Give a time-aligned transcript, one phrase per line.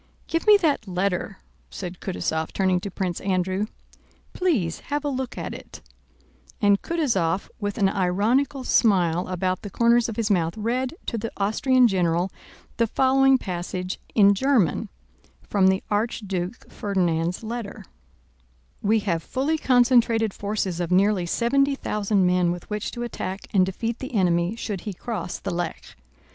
[0.25, 1.37] "Give me that letter,"
[1.69, 3.67] said Kutúzov turning to Prince Andrew.
[4.33, 10.15] "Please have a look at it"—and Kutúzov with an ironical smile about the corners of
[10.15, 12.31] his mouth read to the Austrian general
[12.77, 14.89] the following passage, in German,
[15.47, 17.85] from the Archduke Ferdinand's letter:
[18.81, 23.63] We have fully concentrated forces of nearly seventy thousand men with which to attack and
[23.67, 25.95] defeat the enemy should he cross the Lech.